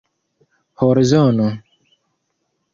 horzono 0.77 1.47